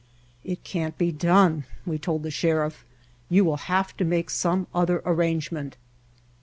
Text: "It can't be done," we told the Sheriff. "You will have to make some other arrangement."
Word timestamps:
"It 0.43 0.63
can't 0.63 0.97
be 0.97 1.11
done," 1.11 1.65
we 1.85 1.99
told 1.99 2.23
the 2.23 2.31
Sheriff. 2.31 2.83
"You 3.29 3.45
will 3.45 3.57
have 3.69 3.95
to 3.97 4.03
make 4.03 4.31
some 4.31 4.65
other 4.73 5.03
arrangement." 5.05 5.77